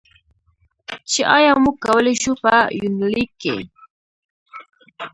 چې 1.09 1.21
ایا 1.37 1.51
موږ 1.63 1.75
کولی 1.85 2.15
شو، 2.21 2.33
په 2.43 2.53
یونلیک 2.81 3.31
کې. 3.41 3.57